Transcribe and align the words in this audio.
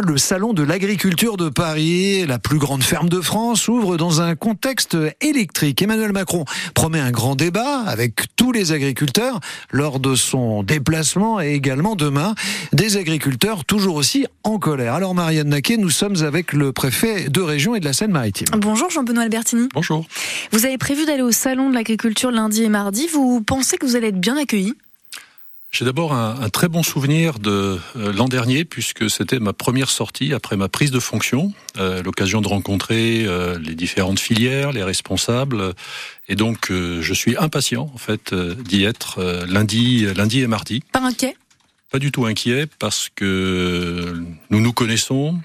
Le 0.00 0.16
salon 0.16 0.54
de 0.54 0.62
l'agriculture 0.62 1.36
de 1.36 1.50
Paris, 1.50 2.24
la 2.26 2.38
plus 2.38 2.56
grande 2.56 2.82
ferme 2.82 3.10
de 3.10 3.20
France, 3.20 3.68
ouvre 3.68 3.98
dans 3.98 4.22
un 4.22 4.34
contexte 4.34 4.96
électrique. 5.20 5.82
Emmanuel 5.82 6.12
Macron 6.12 6.46
promet 6.72 6.98
un 6.98 7.10
grand 7.10 7.36
débat 7.36 7.80
avec 7.80 8.34
tous 8.34 8.52
les 8.52 8.72
agriculteurs 8.72 9.38
lors 9.70 10.00
de 10.00 10.14
son 10.14 10.62
déplacement 10.62 11.42
et 11.42 11.52
également 11.52 11.94
demain 11.94 12.34
des 12.72 12.96
agriculteurs 12.96 13.66
toujours 13.66 13.96
aussi 13.96 14.24
en 14.44 14.58
colère. 14.58 14.94
Alors 14.94 15.14
Marianne 15.14 15.50
Naquet, 15.50 15.76
nous 15.76 15.90
sommes 15.90 16.22
avec 16.22 16.54
le 16.54 16.72
préfet 16.72 17.28
de 17.28 17.42
région 17.42 17.74
et 17.74 17.80
de 17.80 17.84
la 17.84 17.92
Seine-Maritime. 17.92 18.48
Bonjour 18.56 18.88
Jean-Benoît 18.88 19.24
Albertini. 19.24 19.68
Bonjour. 19.74 20.06
Vous 20.52 20.64
avez 20.64 20.78
prévu 20.78 21.04
d'aller 21.04 21.20
au 21.20 21.32
salon 21.32 21.68
de 21.68 21.74
l'agriculture 21.74 22.30
lundi 22.30 22.62
et 22.62 22.70
mardi. 22.70 23.08
Vous 23.12 23.42
pensez 23.42 23.76
que 23.76 23.84
vous 23.84 23.94
allez 23.94 24.06
être 24.06 24.18
bien 24.18 24.38
accueilli 24.38 24.72
j'ai 25.72 25.86
d'abord 25.86 26.12
un, 26.12 26.50
très 26.50 26.68
bon 26.68 26.82
souvenir 26.82 27.38
de 27.38 27.78
euh, 27.96 28.12
l'an 28.12 28.28
dernier, 28.28 28.66
puisque 28.66 29.08
c'était 29.08 29.40
ma 29.40 29.54
première 29.54 29.88
sortie 29.88 30.34
après 30.34 30.54
ma 30.56 30.68
prise 30.68 30.90
de 30.90 31.00
fonction, 31.00 31.50
euh, 31.78 32.02
l'occasion 32.02 32.42
de 32.42 32.48
rencontrer 32.48 33.24
euh, 33.26 33.58
les 33.58 33.74
différentes 33.74 34.20
filières, 34.20 34.72
les 34.72 34.82
responsables, 34.82 35.72
et 36.28 36.36
donc 36.36 36.70
je 36.70 37.14
suis 37.14 37.36
impatient 37.38 37.90
en 37.94 37.98
fait 37.98 38.34
d'y 38.34 38.84
être 38.84 39.44
lundi, 39.48 40.06
lundi 40.14 40.40
et 40.40 40.46
mardi. 40.46 40.82
Pas 40.92 41.00
inquiet? 41.00 41.36
Pas 41.90 41.98
du 41.98 42.12
tout 42.12 42.26
inquiet, 42.26 42.66
parce 42.78 43.08
que 43.14 44.22
nous 44.50 44.60
nous 44.60 44.72
connaissons, 44.72 45.38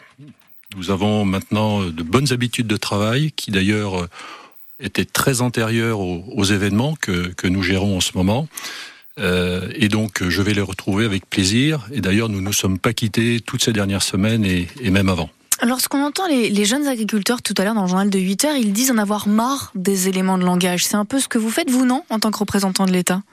nous 0.76 0.92
avons 0.92 1.24
maintenant 1.26 1.84
de 1.84 2.04
bonnes 2.04 2.32
habitudes 2.34 2.68
de 2.68 2.78
travail, 2.78 3.32
qui 3.32 3.52
d'ailleurs 3.52 4.08
étaient 4.80 5.06
très 5.06 5.42
antérieures 5.42 6.00
aux, 6.00 6.24
aux 6.36 6.44
événements 6.44 6.96
que, 7.00 7.30
que 7.30 7.48
nous 7.48 7.64
gérons 7.64 7.98
en 7.98 8.02
ce 8.02 8.12
moment. 8.16 8.48
Euh, 9.20 9.70
et 9.76 9.88
donc, 9.88 10.28
je 10.28 10.42
vais 10.42 10.54
les 10.54 10.62
retrouver 10.62 11.06
avec 11.06 11.30
plaisir. 11.30 11.88
Et 11.92 12.02
d'ailleurs, 12.02 12.30
nous 12.30 12.40
ne 12.40 12.46
nous 12.46 12.54
sommes 12.54 12.80
pas 12.80 12.94
quittés 12.94 13.40
toutes 13.40 13.64
ces 13.64 13.74
dernières 13.74 14.04
semaines 14.04 14.46
et, 14.46 14.68
même 14.90 15.10
avant. 15.10 15.30
Lorsqu'on 15.64 16.04
entend 16.04 16.28
les, 16.28 16.66
jeunes 16.66 16.88
agriculteurs 16.88 17.42
tout 17.42 17.56
à 17.58 17.64
l'heure 17.64 17.74
dans 17.74 17.84
le 17.84 17.88
journal 17.88 18.10
de 18.10 18.20
8 18.20 18.46
heures, 18.46 18.56
ils 18.56 18.74
disent 18.74 18.92
en 18.92 18.98
avoir 18.98 19.28
marre 19.28 19.72
des 19.74 20.08
éléments 20.08 20.38
de 20.38 20.44
langage. 20.46 20.86
C'est 20.86 20.96
un 20.96 21.06
peu 21.06 21.20
ce 21.20 21.28
que 21.28 21.40
vous 21.40 21.50
faites, 21.50 21.70
vous, 21.70 21.86
non, 21.86 22.04
en 22.10 22.20
tant 22.20 22.30
que 22.30 22.38
représentant 22.38 22.86
de 22.86 22.92
l'État? 22.92 23.24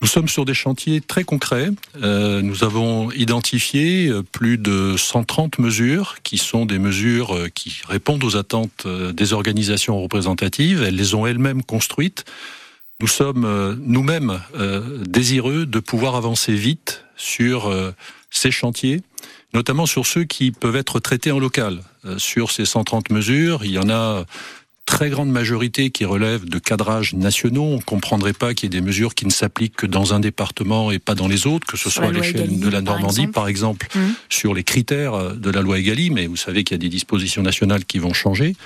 Nous 0.00 0.06
sommes 0.06 0.28
sur 0.28 0.44
des 0.44 0.54
chantiers 0.54 1.00
très 1.00 1.24
concrets. 1.24 1.70
Euh, 2.00 2.40
nous 2.40 2.62
avons 2.62 3.10
identifié 3.10 4.06
euh, 4.06 4.22
plus 4.22 4.56
de 4.56 4.94
130 4.96 5.58
mesures 5.58 6.18
qui 6.22 6.38
sont 6.38 6.66
des 6.66 6.78
mesures 6.78 7.36
qui 7.52 7.80
répondent 7.88 8.22
aux 8.22 8.36
attentes 8.36 8.86
des 8.86 9.32
organisations 9.32 10.00
représentatives. 10.00 10.84
Elles 10.84 10.94
les 10.94 11.16
ont 11.16 11.26
elles-mêmes 11.26 11.64
construites 11.64 12.24
nous 13.00 13.06
sommes 13.06 13.44
euh, 13.44 13.76
nous-mêmes 13.78 14.40
euh, 14.56 15.04
désireux 15.06 15.66
de 15.66 15.78
pouvoir 15.78 16.16
avancer 16.16 16.54
vite 16.54 17.04
sur 17.16 17.66
euh, 17.66 17.92
ces 18.30 18.50
chantiers, 18.50 19.02
notamment 19.54 19.86
sur 19.86 20.04
ceux 20.04 20.24
qui 20.24 20.50
peuvent 20.50 20.76
être 20.76 20.98
traités 21.00 21.30
en 21.32 21.38
local. 21.38 21.80
Sur 22.16 22.50
ces 22.50 22.64
130 22.64 23.10
mesures, 23.10 23.64
il 23.64 23.72
y 23.72 23.78
en 23.78 23.90
a 23.90 24.24
très 24.86 25.10
grande 25.10 25.28
majorité 25.28 25.90
qui 25.90 26.06
relèvent 26.06 26.46
de 26.46 26.58
cadrages 26.58 27.12
nationaux. 27.12 27.64
On 27.64 27.76
ne 27.76 27.82
comprendrait 27.82 28.32
pas 28.32 28.54
qu'il 28.54 28.72
y 28.72 28.76
ait 28.76 28.80
des 28.80 28.86
mesures 28.86 29.14
qui 29.14 29.26
ne 29.26 29.30
s'appliquent 29.30 29.76
que 29.76 29.86
dans 29.86 30.14
un 30.14 30.20
département 30.20 30.90
et 30.90 30.98
pas 30.98 31.14
dans 31.14 31.28
les 31.28 31.46
autres, 31.46 31.66
que 31.66 31.76
ce 31.76 31.90
soit 31.90 32.06
à 32.06 32.10
l'échelle 32.10 32.58
de 32.58 32.68
la 32.68 32.80
Normandie, 32.80 33.26
par 33.26 33.46
exemple, 33.46 33.88
mmh. 33.94 34.00
sur 34.30 34.54
les 34.54 34.64
critères 34.64 35.34
de 35.34 35.50
la 35.50 35.60
loi 35.60 35.78
Egalim. 35.78 36.14
Mais 36.14 36.26
vous 36.26 36.36
savez 36.36 36.64
qu'il 36.64 36.74
y 36.74 36.80
a 36.80 36.82
des 36.82 36.88
dispositions 36.88 37.42
nationales 37.42 37.84
qui 37.84 37.98
vont 37.98 38.14
changer. 38.14 38.56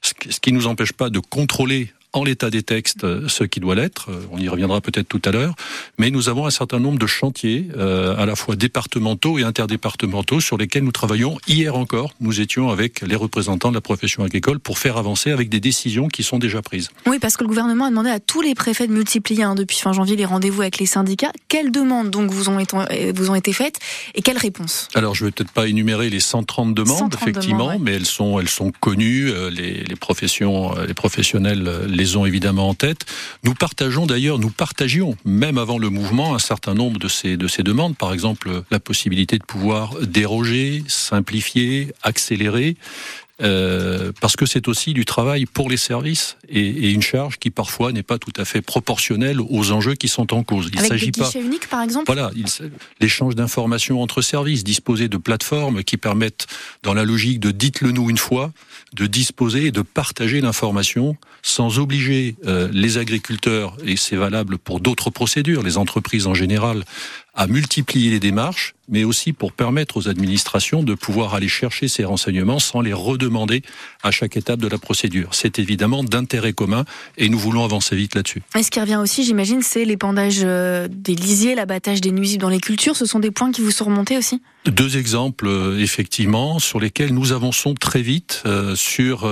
Ce 0.00 0.40
qui 0.40 0.52
ne 0.52 0.56
nous 0.56 0.66
empêche 0.66 0.92
pas 0.92 1.10
de 1.10 1.18
contrôler 1.18 1.92
en 2.16 2.24
l'état 2.24 2.50
des 2.50 2.62
textes 2.62 3.04
euh, 3.04 3.28
ce 3.28 3.44
qui 3.44 3.60
doit 3.60 3.74
l'être. 3.74 4.10
Euh, 4.10 4.26
on 4.32 4.38
y 4.38 4.48
reviendra 4.48 4.80
peut-être 4.80 5.08
tout 5.08 5.20
à 5.24 5.30
l'heure. 5.30 5.54
Mais 5.98 6.10
nous 6.10 6.28
avons 6.28 6.46
un 6.46 6.50
certain 6.50 6.78
nombre 6.78 6.98
de 6.98 7.06
chantiers, 7.06 7.68
euh, 7.76 8.16
à 8.16 8.26
la 8.26 8.34
fois 8.36 8.56
départementaux 8.56 9.38
et 9.38 9.42
interdépartementaux, 9.42 10.40
sur 10.40 10.56
lesquels 10.56 10.82
nous 10.82 10.92
travaillons. 10.92 11.38
Hier 11.46 11.76
encore, 11.76 12.14
nous 12.20 12.40
étions 12.40 12.70
avec 12.70 13.02
les 13.02 13.16
représentants 13.16 13.68
de 13.68 13.74
la 13.74 13.80
profession 13.80 14.24
agricole 14.24 14.58
pour 14.58 14.78
faire 14.78 14.96
avancer 14.96 15.30
avec 15.30 15.50
des 15.50 15.60
décisions 15.60 16.08
qui 16.08 16.22
sont 16.22 16.38
déjà 16.38 16.62
prises. 16.62 16.88
Oui, 17.06 17.18
parce 17.18 17.36
que 17.36 17.44
le 17.44 17.48
gouvernement 17.48 17.84
a 17.84 17.90
demandé 17.90 18.10
à 18.10 18.20
tous 18.20 18.40
les 18.40 18.54
préfets 18.54 18.86
de 18.86 18.92
multiplier 18.92 19.42
hein, 19.42 19.54
depuis 19.54 19.78
fin 19.78 19.92
janvier 19.92 20.16
les 20.16 20.24
rendez-vous 20.24 20.62
avec 20.62 20.78
les 20.78 20.86
syndicats. 20.86 21.32
Quelles 21.48 21.70
demandes 21.70 22.10
donc 22.10 22.30
vous 22.30 22.48
ont 22.48 22.58
été, 22.58 23.12
vous 23.12 23.30
ont 23.30 23.34
été 23.34 23.52
faites 23.52 23.78
et 24.14 24.22
quelles 24.22 24.38
réponses? 24.38 24.88
Alors, 24.94 25.14
je 25.14 25.24
ne 25.24 25.28
vais 25.28 25.32
peut-être 25.32 25.52
pas 25.52 25.68
énumérer 25.68 26.08
les 26.08 26.20
130 26.20 26.74
demandes, 26.74 27.14
effectivement, 27.14 27.78
mais 27.78 27.92
elles 27.92 28.06
sont, 28.06 28.40
elles 28.40 28.48
sont 28.48 28.72
connues. 28.80 29.30
Les, 29.50 29.84
les 29.84 29.96
professions, 29.96 30.74
les 30.86 30.94
professionnels 30.94 31.86
les 31.86 32.05
ont 32.14 32.26
évidemment 32.26 32.68
en 32.68 32.74
tête. 32.74 33.06
Nous 33.42 33.54
partageons 33.54 34.06
d'ailleurs, 34.06 34.38
nous 34.38 34.50
partagions, 34.50 35.16
même 35.24 35.58
avant 35.58 35.78
le 35.78 35.90
mouvement, 35.90 36.34
un 36.34 36.38
certain 36.38 36.74
nombre 36.74 36.98
de 36.98 37.08
ces, 37.08 37.36
de 37.36 37.48
ces 37.48 37.62
demandes. 37.62 37.96
Par 37.96 38.12
exemple, 38.12 38.62
la 38.70 38.80
possibilité 38.80 39.38
de 39.38 39.44
pouvoir 39.44 39.94
déroger, 40.02 40.84
simplifier, 40.86 41.92
accélérer. 42.02 42.76
Euh, 43.42 44.12
parce 44.18 44.34
que 44.34 44.46
c'est 44.46 44.66
aussi 44.66 44.94
du 44.94 45.04
travail 45.04 45.44
pour 45.44 45.68
les 45.68 45.76
services 45.76 46.38
et, 46.48 46.90
une 46.90 47.02
charge 47.02 47.36
qui 47.36 47.50
parfois 47.50 47.92
n'est 47.92 48.02
pas 48.02 48.18
tout 48.18 48.32
à 48.38 48.46
fait 48.46 48.62
proportionnelle 48.62 49.42
aux 49.42 49.72
enjeux 49.72 49.94
qui 49.94 50.08
sont 50.08 50.32
en 50.32 50.42
cause. 50.42 50.70
Il 50.72 50.80
s'agit 50.80 51.12
pas 51.12 51.30
unique 51.32 51.68
par 51.68 51.82
exemple? 51.82 52.06
Voilà, 52.06 52.30
l'échange 52.98 53.34
d'informations 53.34 54.00
entre 54.00 54.22
services, 54.22 54.64
disposer 54.64 55.08
de 55.08 55.18
plateformes 55.18 55.84
qui 55.84 55.98
permettent, 55.98 56.46
dans 56.82 56.94
la 56.94 57.04
logique 57.04 57.38
de 57.38 57.50
dites-le 57.50 57.90
nous 57.90 58.08
une 58.08 58.16
fois, 58.16 58.52
de 58.94 59.06
disposer 59.06 59.66
et 59.66 59.72
de 59.72 59.82
partager 59.82 60.40
l'information 60.40 61.16
sans 61.42 61.78
obliger 61.78 62.36
euh, 62.46 62.70
les 62.72 62.96
agriculteurs 62.96 63.76
et 63.84 63.96
c'est 63.98 64.16
valable 64.16 64.56
pour 64.56 64.80
d'autres 64.80 65.10
procédures, 65.10 65.62
les 65.62 65.76
entreprises 65.76 66.26
en 66.26 66.34
général, 66.34 66.84
à 67.34 67.46
multiplier 67.46 68.10
les 68.10 68.20
démarches, 68.20 68.75
mais 68.88 69.04
aussi 69.04 69.32
pour 69.32 69.52
permettre 69.52 69.96
aux 69.96 70.08
administrations 70.08 70.82
de 70.82 70.94
pouvoir 70.94 71.34
aller 71.34 71.48
chercher 71.48 71.88
ces 71.88 72.04
renseignements 72.04 72.58
sans 72.58 72.80
les 72.80 72.92
redemander 72.92 73.62
à 74.02 74.10
chaque 74.10 74.36
étape 74.36 74.60
de 74.60 74.68
la 74.68 74.78
procédure. 74.78 75.30
C'est 75.32 75.58
évidemment 75.58 76.04
d'intérêt 76.04 76.52
commun 76.52 76.84
et 77.16 77.28
nous 77.28 77.38
voulons 77.38 77.64
avancer 77.64 77.96
vite 77.96 78.14
là-dessus. 78.14 78.42
Et 78.56 78.62
ce 78.62 78.70
qui 78.70 78.80
revient 78.80 78.96
aussi, 78.96 79.24
j'imagine, 79.24 79.62
c'est 79.62 79.84
l'épandage 79.84 80.40
euh, 80.42 80.88
des 80.90 81.14
lisiers, 81.14 81.54
l'abattage 81.54 82.00
des 82.00 82.12
nuisibles 82.12 82.42
dans 82.42 82.48
les 82.48 82.60
cultures. 82.60 82.96
Ce 82.96 83.06
sont 83.06 83.20
des 83.20 83.30
points 83.30 83.52
qui 83.52 83.60
vous 83.60 83.70
sont 83.70 83.86
remontés 83.86 84.18
aussi? 84.18 84.40
Deux 84.66 84.96
exemples, 84.96 85.46
euh, 85.46 85.78
effectivement, 85.80 86.58
sur 86.58 86.80
lesquels 86.80 87.14
nous 87.14 87.32
avançons 87.32 87.74
très 87.74 88.02
vite. 88.02 88.42
Euh, 88.46 88.74
sur 88.76 89.28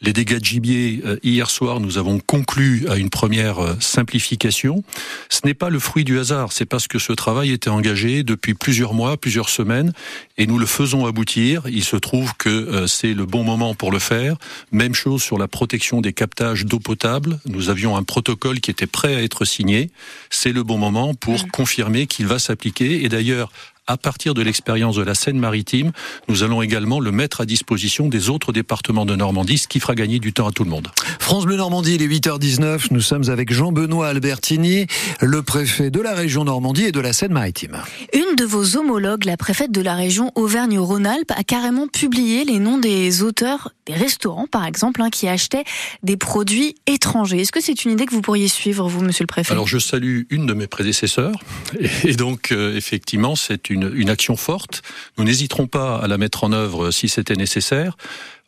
les 0.00 0.12
dégâts 0.12 0.38
de 0.38 0.44
gibier, 0.44 1.02
hier 1.22 1.50
soir, 1.50 1.80
nous 1.80 1.98
avons 1.98 2.18
conclu 2.18 2.86
à 2.88 2.96
une 2.96 3.10
première 3.10 3.76
simplification. 3.80 4.82
Ce 5.28 5.40
n'est 5.44 5.54
pas 5.54 5.70
le 5.70 5.78
fruit 5.78 6.04
du 6.04 6.18
hasard, 6.18 6.52
c'est 6.52 6.66
parce 6.66 6.88
que 6.88 6.98
ce 6.98 7.12
travail 7.12 7.52
était 7.52 7.70
engagé 7.70 8.22
depuis 8.22 8.54
plusieurs 8.54 8.94
mois, 8.94 9.16
plusieurs 9.16 9.48
semaines, 9.48 9.92
et 10.38 10.46
nous 10.46 10.58
le 10.58 10.66
faisons 10.66 11.06
aboutir. 11.06 11.62
Il 11.66 11.84
se 11.84 11.96
trouve 11.96 12.32
que 12.38 12.48
euh, 12.48 12.86
c'est 12.86 13.14
le 13.14 13.26
bon 13.26 13.44
moment 13.44 13.74
pour 13.74 13.92
le 13.92 13.98
faire. 13.98 14.36
Même 14.72 14.94
chose 14.94 15.22
sur 15.22 15.38
la 15.38 15.48
protection 15.48 16.00
des 16.00 16.12
captages 16.12 16.64
d'eau 16.64 16.78
potable. 16.78 17.38
Nous 17.46 17.68
avions 17.68 17.96
un 17.96 18.02
protocole 18.02 18.60
qui 18.60 18.70
était 18.70 18.86
prêt 18.86 19.14
à 19.14 19.22
être 19.22 19.44
signé. 19.44 19.90
C'est 20.30 20.52
le 20.52 20.62
bon 20.62 20.78
moment 20.78 21.14
pour 21.14 21.34
mmh. 21.34 21.50
confirmer 21.50 22.06
qu'il 22.06 22.26
va 22.26 22.38
s'appliquer. 22.38 23.04
Et 23.04 23.08
d'ailleurs, 23.08 23.50
à 23.90 23.96
partir 23.96 24.34
de 24.34 24.42
l'expérience 24.42 24.94
de 24.94 25.02
la 25.02 25.16
Seine-Maritime, 25.16 25.90
nous 26.28 26.44
allons 26.44 26.62
également 26.62 27.00
le 27.00 27.10
mettre 27.10 27.40
à 27.40 27.44
disposition 27.44 28.06
des 28.06 28.30
autres 28.30 28.52
départements 28.52 29.04
de 29.04 29.16
Normandie, 29.16 29.58
ce 29.58 29.66
qui 29.66 29.80
fera 29.80 29.96
gagner 29.96 30.20
du 30.20 30.32
temps 30.32 30.46
à 30.46 30.52
tout 30.52 30.62
le 30.62 30.70
monde. 30.70 30.88
France 31.18 31.44
Bleu 31.44 31.56
Normandie, 31.56 31.96
il 31.96 32.02
est 32.02 32.06
8h19. 32.06 32.86
Nous 32.92 33.00
sommes 33.00 33.28
avec 33.30 33.52
Jean-Benoît 33.52 34.06
Albertini, 34.06 34.86
le 35.20 35.42
préfet 35.42 35.90
de 35.90 36.00
la 36.00 36.14
région 36.14 36.44
Normandie 36.44 36.84
et 36.84 36.92
de 36.92 37.00
la 37.00 37.12
Seine-Maritime. 37.12 37.78
Une 38.12 38.36
de 38.36 38.44
vos 38.44 38.76
homologues, 38.76 39.24
la 39.24 39.36
préfète 39.36 39.72
de 39.72 39.80
la 39.80 39.96
région 39.96 40.30
Auvergne-Rhône-Alpes, 40.36 41.32
a 41.36 41.42
carrément 41.42 41.88
publié 41.88 42.44
les 42.44 42.60
noms 42.60 42.78
des 42.78 43.24
auteurs 43.24 43.72
des 43.86 43.94
restaurants, 43.94 44.46
par 44.46 44.66
exemple, 44.66 45.02
hein, 45.02 45.10
qui 45.10 45.26
achetaient 45.26 45.64
des 46.04 46.16
produits 46.16 46.76
étrangers. 46.86 47.40
Est-ce 47.40 47.50
que 47.52 47.60
c'est 47.60 47.84
une 47.84 47.90
idée 47.90 48.06
que 48.06 48.12
vous 48.12 48.22
pourriez 48.22 48.46
suivre, 48.46 48.88
vous, 48.88 49.00
monsieur 49.00 49.24
le 49.24 49.26
préfet? 49.26 49.52
Alors, 49.52 49.66
je 49.66 49.78
salue 49.78 50.22
une 50.30 50.46
de 50.46 50.54
mes 50.54 50.68
prédécesseurs. 50.68 51.34
Et 52.04 52.14
donc, 52.14 52.52
euh, 52.52 52.76
effectivement, 52.76 53.34
c'est 53.34 53.68
une 53.70 53.79
une, 53.82 54.10
action 54.10 54.36
forte. 54.36 54.82
Nous 55.18 55.24
n'hésiterons 55.24 55.66
pas 55.66 55.98
à 55.98 56.08
la 56.08 56.18
mettre 56.18 56.44
en 56.44 56.52
œuvre 56.52 56.90
si 56.90 57.08
c'était 57.08 57.36
nécessaire. 57.36 57.96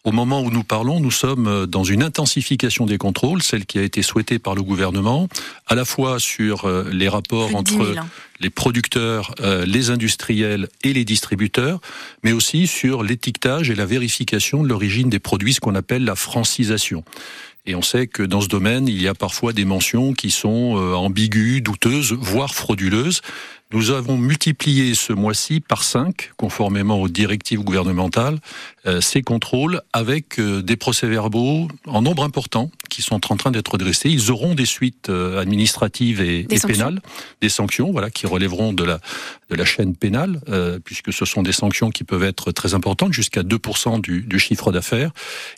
Au 0.05 0.11
moment 0.11 0.43
où 0.43 0.51
nous 0.51 0.65
parlons, 0.65 0.99
nous 0.99 1.13
sommes 1.13 1.67
dans 1.67 1.85
une 1.85 2.03
intensification 2.03 2.87
des 2.87 2.99
contrôles, 2.99 3.41
celle 3.41 3.67
qui 3.67 3.79
a 3.79 3.83
été 3.83 4.03
souhaitée 4.03 4.41
par 4.41 4.57
le 4.57 4.63
gouvernement, 4.63 5.29
à 5.69 5.77
la 5.77 5.85
fois 5.85 6.19
sur 6.19 6.65
euh, 6.65 6.91
les 6.93 7.09
rapports 7.09 7.55
entre 7.55 7.95
les 8.41 8.51
producteurs, 8.51 9.33
euh, 9.41 9.65
les 9.65 9.91
industriels 9.91 10.69
et 10.83 10.93
les 10.93 11.05
distributeurs, 11.05 11.81
mais 12.25 12.33
aussi 12.33 12.67
sur 12.67 13.05
l'étiquetage 13.05 13.71
et 13.71 13.77
la 13.77 13.87
vérification 13.87 14.65
de 14.65 14.69
l'origine 14.69 15.09
des 15.09 15.21
produits, 15.21 15.55
ce 15.55 15.61
qu'on 15.61 15.77
appelle 15.77 16.03
la 16.03 16.17
francisation. 16.17 17.05
Et 17.65 17.77
on 17.77 17.83
sait 17.83 18.09
que 18.09 18.25
dans 18.25 18.41
ce 18.41 18.49
domaine, 18.49 18.89
il 18.89 19.01
y 19.01 19.07
a 19.07 19.15
parfois 19.15 19.53
des 19.53 19.65
mentions 19.65 20.15
qui 20.15 20.33
sont 20.33 20.77
euh, 20.77 20.95
ambiguës, 20.95 21.63
douteuses, 21.63 22.13
voire 22.13 22.57
frauduleuses. 22.57 23.21
Nous 23.73 23.91
avons 23.91 24.19
multiplié 24.19 24.95
ce 24.95 25.15
mois-ci 25.15 25.61
par 25.61 25.83
5, 25.83 26.33
conformément 26.37 27.01
aux 27.01 27.09
directives 27.09 27.61
gouvernementales, 27.61 28.39
euh, 28.85 29.01
ces 29.01 29.23
contrôles 29.23 29.81
avec 29.95 30.39
euh, 30.39 30.61
des 30.61 30.77
procès-verbaux 30.77 31.69
en 31.87 32.03
nombre 32.03 32.23
important 32.23 32.71
qui 32.91 33.01
sont 33.01 33.33
en 33.33 33.37
train 33.37 33.51
d'être 33.51 33.79
dressés. 33.79 34.11
Ils 34.11 34.31
auront 34.31 34.55
des 34.55 34.67
suites 34.67 35.09
euh, 35.09 35.41
administratives 35.41 36.21
et, 36.21 36.47
pénales, 36.67 37.01
des 37.41 37.49
sanctions, 37.49 37.93
voilà, 37.93 38.11
qui 38.11 38.27
relèveront 38.27 38.75
de 38.75 38.85
la 38.85 39.01
de 39.51 39.57
la 39.59 39.67
chaîne 39.67 39.95
pénale, 39.95 40.41
puisque 40.83 41.13
ce 41.13 41.27
sont 41.27 41.43
des 41.43 41.53
sanctions 41.53 41.91
qui 41.91 42.05
peuvent 42.05 42.23
être 42.23 42.53
très 42.53 42.73
importantes, 42.73 43.13
jusqu'à 43.13 43.43
2% 43.43 44.01
du, 44.01 44.23
du 44.23 44.39
chiffre 44.39 44.73
d'affaires. 44.73 45.11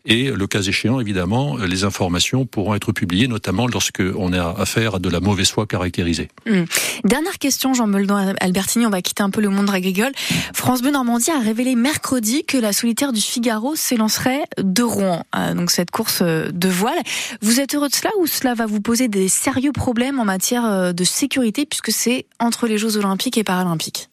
Et 0.04 0.32
le 0.32 0.46
cas 0.48 0.62
échéant, 0.62 0.98
évidemment, 0.98 1.58
les 1.58 1.84
informations 1.84 2.44
pourront 2.44 2.74
être 2.74 2.90
publiées, 2.90 3.28
notamment 3.28 3.68
lorsque 3.68 4.02
on 4.18 4.32
a 4.32 4.60
affaire 4.60 4.96
à 4.96 4.98
de 4.98 5.08
la 5.08 5.20
mauvaise 5.20 5.48
foi 5.48 5.68
caractérisée. 5.68 6.26
Mmh. 6.44 6.64
Dernière 7.04 7.38
question, 7.38 7.72
Jean 7.72 7.86
Moldan 8.06 8.34
Albertini, 8.40 8.86
on 8.86 8.90
va 8.90 9.02
quitter 9.02 9.22
un 9.22 9.30
peu 9.30 9.40
le 9.40 9.48
monde 9.48 9.70
agricole. 9.70 10.12
France 10.52 10.82
Bleu 10.82 10.90
Normandie 10.90 11.30
a 11.30 11.38
révélé 11.38 11.74
mercredi 11.74 12.44
que 12.44 12.58
la 12.58 12.72
solitaire 12.72 13.12
du 13.12 13.20
Figaro 13.20 13.74
s'élancerait 13.76 14.44
de 14.58 14.82
Rouen, 14.82 15.24
euh, 15.34 15.54
donc 15.54 15.70
cette 15.70 15.90
course 15.90 16.20
euh, 16.22 16.50
de 16.52 16.68
voile. 16.68 16.98
Vous 17.40 17.60
êtes 17.60 17.74
heureux 17.74 17.88
de 17.88 17.94
cela 17.94 18.10
ou 18.20 18.26
cela 18.26 18.54
va 18.54 18.66
vous 18.66 18.80
poser 18.80 19.08
des 19.08 19.28
sérieux 19.28 19.72
problèmes 19.72 20.20
en 20.20 20.24
matière 20.24 20.64
euh, 20.64 20.92
de 20.92 21.04
sécurité 21.04 21.66
puisque 21.66 21.92
c'est 21.92 22.26
entre 22.38 22.66
les 22.66 22.78
Jeux 22.78 22.96
Olympiques 22.96 23.38
et 23.38 23.44
Paralympiques? 23.44 24.08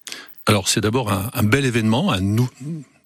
Alors 0.48 0.68
c'est 0.68 0.82
d'abord 0.82 1.12
un, 1.12 1.44
bel 1.44 1.66
événement, 1.66 2.12
un, 2.12 2.36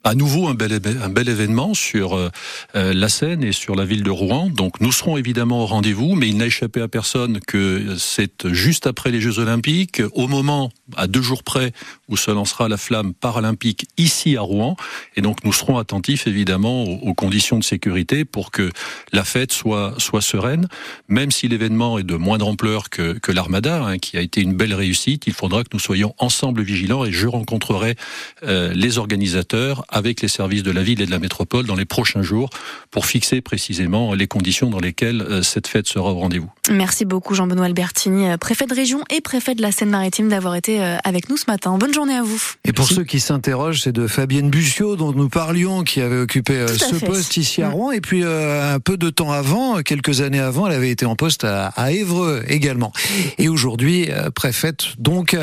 à 0.06 0.14
nouveau 0.14 0.48
un 0.48 0.54
bel, 0.54 1.30
événement 1.30 1.74
sur 1.74 2.16
euh, 2.16 2.30
euh, 2.76 2.94
la 2.94 3.10
Seine 3.10 3.44
et 3.44 3.52
sur 3.52 3.76
la 3.76 3.86
ville 3.86 4.04
de 4.04 4.12
Rouen. 4.12 4.50
Donc 4.52 4.80
nous 4.80 4.92
serons 4.92 5.18
évidemment 5.18 5.64
au 5.64 5.66
rendez-vous, 5.66 6.14
mais 6.14 6.30
il 6.30 6.38
n'a 6.38 6.46
échappé 6.46 6.80
à 6.80 6.88
personne 6.88 7.40
que 7.40 7.96
c'est 7.98 8.48
juste 8.54 8.86
après 8.86 9.10
les 9.10 9.20
Jeux 9.20 9.40
Olympiques, 9.40 10.04
au 10.14 10.28
moment, 10.28 10.70
à 10.96 11.08
deux 11.08 11.24
jours 11.24 11.42
près, 11.42 11.72
où 12.08 12.18
se 12.18 12.30
lancera 12.30 12.70
la 12.70 12.78
flamme 12.78 13.16
paralympique 13.16 13.88
ici 13.98 14.38
à 14.38 14.42
Rouen. 14.42 14.76
Et 15.16 15.22
donc 15.22 15.44
nous 15.44 15.54
serons 15.54 15.80
attentifs 15.80 16.28
évidemment 16.28 16.84
aux, 16.84 17.16
conditions 17.16 17.58
de 17.58 17.64
sécurité 17.64 18.26
pour 18.26 18.52
que 18.52 18.70
la 19.12 19.24
fête 19.24 19.52
soit, 19.52 19.96
sereine. 20.20 20.68
Même 21.08 21.32
si 21.32 21.48
l'événement 21.48 21.98
est 21.98 22.04
de 22.04 22.16
moindre 22.16 22.48
ampleur 22.48 22.92
que, 22.92 23.14
que 23.14 23.32
l'Armada, 23.32 23.84
hein, 23.84 23.98
qui 23.98 24.18
a 24.18 24.22
été 24.22 24.42
une 24.42 24.54
belle 24.54 24.76
réussite, 24.76 25.24
il 25.26 25.34
faudra 25.34 25.64
que 25.64 25.70
nous 25.74 25.80
soyons 25.80 26.14
ensemble 26.20 26.62
vigilants 26.62 27.06
et 27.06 27.12
je 27.12 27.28
rencontrerai 27.28 27.96
euh, 28.44 28.72
les 28.74 29.00
organisateurs 29.00 29.84
avec 29.96 30.22
les 30.22 30.28
services 30.28 30.62
de 30.62 30.72
la 30.72 30.84
ville 30.84 31.02
et 31.02 31.06
de 31.06 31.12
la 31.12 31.20
métropole 31.20 31.66
dans 31.66 31.76
les 31.76 31.86
prochains 31.86 32.22
jours 32.22 32.50
pour 32.92 33.06
fixer 33.06 33.40
précisément 33.40 34.14
les 34.14 34.28
conditions 34.28 34.70
dans 34.70 34.80
lesquelles 34.80 35.22
euh, 35.22 35.42
cette 35.42 35.68
fête 35.68 35.88
sera 35.88 36.12
au 36.12 36.16
rendez-vous. 36.16 36.52
Merci 36.70 37.06
beaucoup 37.06 37.34
Jean-Benoît 37.34 37.66
Albertini, 37.66 38.28
euh, 38.28 38.38
préfet 38.38 38.66
de 38.66 38.74
région 38.74 39.04
et 39.10 39.22
préfet 39.22 39.56
de 39.56 39.62
la 39.62 39.72
Seine-Maritime 39.72 40.28
d'avoir 40.28 40.56
été 40.56 40.84
euh, 40.84 40.98
avec 41.06 41.30
nous 41.30 41.38
ce 41.38 41.46
matin. 41.48 41.78
Bonne 41.78 41.94
journée 41.94 42.16
à 42.16 42.24
vous. 42.24 42.42
Et 42.66 42.74
pour 42.74 42.88
ceux 42.88 43.06
qui 43.06 43.22
s'interrogent, 43.22 43.84
c'est 43.84 43.94
de 43.94 44.08
Fabienne 44.08 44.50
Bussiot 44.50 44.98
dont 44.98 45.14
nous 45.14 45.30
parlions 45.30 45.84
qui 45.84 46.02
avait 46.02 46.20
occupé 46.20 46.66
ce 46.68 46.96
poste 47.06 47.38
ici 47.38 47.62
à 47.62 47.70
mm. 47.70 47.74
Rouen 47.74 47.92
et 47.92 48.02
puis 48.02 48.24
un 48.24 48.80
peu 48.82 48.98
de 48.98 49.10
temps 49.10 49.32
avant, 49.32 49.82
quelques 49.82 50.20
années 50.20 50.40
avant, 50.40 50.68
elle 50.68 50.76
avait 50.76 50.92
été 50.92 51.06
en 51.06 51.16
poste 51.16 51.46
à, 51.46 51.68
à 51.68 51.92
Évreux 51.92 52.44
également. 52.50 52.92
Et 53.38 53.48
aujourd'hui, 53.48 54.10
préfète 54.34 55.00
donc 55.00 55.38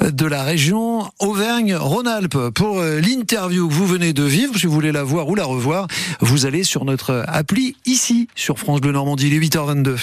de 0.00 0.26
la 0.26 0.44
région 0.44 1.10
Auvergne-Rhône-Alpes. 1.18 2.50
Pour 2.54 2.80
l'interview 2.82 3.68
que 3.68 3.74
vous 3.74 3.86
de 3.98 4.22
vivre. 4.22 4.58
Si 4.58 4.66
vous 4.66 4.72
voulez 4.72 4.92
la 4.92 5.02
voir 5.02 5.28
ou 5.28 5.34
la 5.34 5.44
revoir, 5.44 5.86
vous 6.20 6.46
allez 6.46 6.64
sur 6.64 6.84
notre 6.84 7.24
appli 7.26 7.76
ici 7.86 8.28
sur 8.34 8.58
France 8.58 8.80
Bleu 8.80 8.92
Normandie, 8.92 9.28
il 9.28 9.34
est 9.34 9.38
8h22. 9.38 9.96